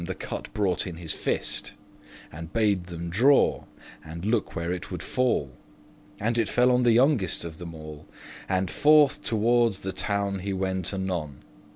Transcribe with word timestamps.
Then 0.03 0.07
one 0.07 0.13
of 0.13 0.17
them 0.17 0.17
the 0.19 0.25
cut 0.27 0.53
brought 0.55 0.87
in 0.87 0.95
his 0.95 1.13
fist, 1.13 1.73
And 2.31 2.51
bade 2.51 2.85
them 2.85 3.11
draw, 3.11 3.65
and 4.03 4.25
look 4.25 4.55
where 4.55 4.73
it 4.73 4.89
would 4.89 5.03
fall; 5.03 5.51
And 6.19 6.39
it 6.39 6.49
fell 6.49 6.71
on 6.71 6.81
the 6.81 6.91
youngest 6.91 7.43
of 7.43 7.59
them 7.59 7.75
all; 7.75 8.07
And 8.49 8.71
forth 8.71 9.21
toward 9.21 9.73
the 9.73 9.93
town 9.93 10.39
he 10.39 10.53
went 10.53 10.91
anon. 10.91 11.43